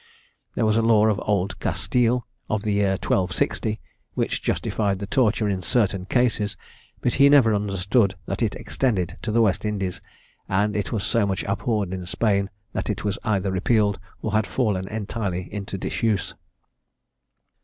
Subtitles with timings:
[0.55, 3.79] There was a law of Old Castile, of the year 1260,
[4.15, 6.57] which justified the torture in certain cases,
[7.01, 10.01] but he never understood that it extended to the West Indies,
[10.49, 14.47] and it was so much abhorred in Spain, that it was either repealed, or had
[14.47, 16.33] fallen entirely into disuse.